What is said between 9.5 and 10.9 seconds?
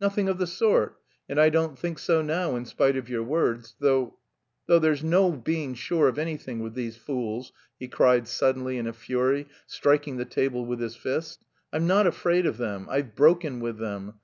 striking the table with